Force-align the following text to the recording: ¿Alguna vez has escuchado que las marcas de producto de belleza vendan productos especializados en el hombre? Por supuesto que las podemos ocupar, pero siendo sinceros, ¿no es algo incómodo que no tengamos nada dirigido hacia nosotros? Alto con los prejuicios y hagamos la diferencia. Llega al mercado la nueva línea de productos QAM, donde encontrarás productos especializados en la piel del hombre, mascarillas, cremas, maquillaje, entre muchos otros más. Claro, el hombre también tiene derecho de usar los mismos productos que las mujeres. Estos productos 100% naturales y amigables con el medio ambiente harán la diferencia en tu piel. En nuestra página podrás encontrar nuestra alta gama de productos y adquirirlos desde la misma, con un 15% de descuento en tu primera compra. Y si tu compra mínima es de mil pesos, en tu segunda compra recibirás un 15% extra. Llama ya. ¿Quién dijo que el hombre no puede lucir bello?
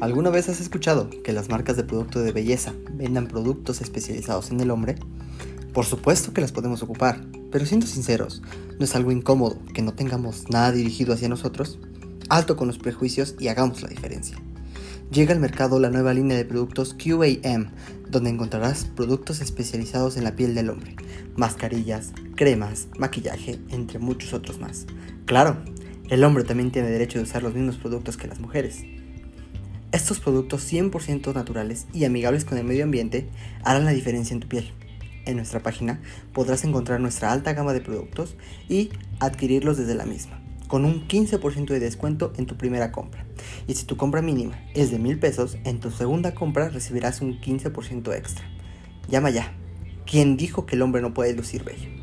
¿Alguna 0.00 0.30
vez 0.30 0.48
has 0.48 0.60
escuchado 0.60 1.10
que 1.24 1.32
las 1.32 1.48
marcas 1.48 1.76
de 1.76 1.82
producto 1.82 2.20
de 2.20 2.30
belleza 2.30 2.72
vendan 2.92 3.26
productos 3.26 3.80
especializados 3.80 4.52
en 4.52 4.60
el 4.60 4.70
hombre? 4.70 4.94
Por 5.74 5.86
supuesto 5.86 6.32
que 6.32 6.40
las 6.40 6.52
podemos 6.52 6.84
ocupar, 6.84 7.20
pero 7.50 7.66
siendo 7.66 7.88
sinceros, 7.88 8.40
¿no 8.78 8.84
es 8.84 8.94
algo 8.94 9.10
incómodo 9.10 9.58
que 9.74 9.82
no 9.82 9.94
tengamos 9.94 10.48
nada 10.50 10.70
dirigido 10.70 11.14
hacia 11.14 11.28
nosotros? 11.28 11.80
Alto 12.28 12.56
con 12.56 12.68
los 12.68 12.78
prejuicios 12.78 13.34
y 13.40 13.48
hagamos 13.48 13.82
la 13.82 13.88
diferencia. 13.88 14.38
Llega 15.10 15.34
al 15.34 15.40
mercado 15.40 15.80
la 15.80 15.90
nueva 15.90 16.14
línea 16.14 16.36
de 16.36 16.44
productos 16.44 16.94
QAM, 16.94 17.72
donde 18.08 18.30
encontrarás 18.30 18.84
productos 18.84 19.40
especializados 19.40 20.16
en 20.16 20.22
la 20.22 20.36
piel 20.36 20.54
del 20.54 20.70
hombre, 20.70 20.94
mascarillas, 21.34 22.12
cremas, 22.36 22.86
maquillaje, 22.98 23.58
entre 23.70 23.98
muchos 23.98 24.32
otros 24.32 24.60
más. 24.60 24.86
Claro, 25.24 25.56
el 26.08 26.22
hombre 26.22 26.44
también 26.44 26.70
tiene 26.70 26.88
derecho 26.88 27.18
de 27.18 27.24
usar 27.24 27.42
los 27.42 27.54
mismos 27.54 27.78
productos 27.78 28.16
que 28.16 28.28
las 28.28 28.38
mujeres. 28.38 28.84
Estos 29.98 30.20
productos 30.20 30.72
100% 30.72 31.34
naturales 31.34 31.88
y 31.92 32.04
amigables 32.04 32.44
con 32.44 32.56
el 32.56 32.62
medio 32.62 32.84
ambiente 32.84 33.28
harán 33.64 33.84
la 33.84 33.90
diferencia 33.90 34.32
en 34.32 34.38
tu 34.38 34.46
piel. 34.46 34.70
En 35.26 35.34
nuestra 35.34 35.60
página 35.60 36.00
podrás 36.32 36.62
encontrar 36.62 37.00
nuestra 37.00 37.32
alta 37.32 37.52
gama 37.52 37.72
de 37.72 37.80
productos 37.80 38.36
y 38.68 38.90
adquirirlos 39.18 39.76
desde 39.76 39.96
la 39.96 40.06
misma, 40.06 40.40
con 40.68 40.84
un 40.84 41.08
15% 41.08 41.66
de 41.66 41.80
descuento 41.80 42.32
en 42.36 42.46
tu 42.46 42.56
primera 42.56 42.92
compra. 42.92 43.26
Y 43.66 43.74
si 43.74 43.86
tu 43.86 43.96
compra 43.96 44.22
mínima 44.22 44.56
es 44.72 44.92
de 44.92 45.00
mil 45.00 45.18
pesos, 45.18 45.58
en 45.64 45.80
tu 45.80 45.90
segunda 45.90 46.32
compra 46.32 46.68
recibirás 46.68 47.20
un 47.20 47.40
15% 47.40 48.16
extra. 48.16 48.44
Llama 49.08 49.30
ya. 49.30 49.52
¿Quién 50.06 50.36
dijo 50.36 50.64
que 50.64 50.76
el 50.76 50.82
hombre 50.82 51.02
no 51.02 51.12
puede 51.12 51.34
lucir 51.34 51.64
bello? 51.64 51.97